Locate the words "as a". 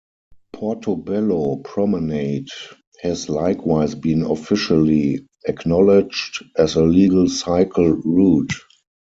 6.57-6.81